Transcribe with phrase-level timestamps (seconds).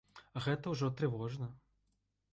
[0.39, 1.53] А гэта ўжо трывожна.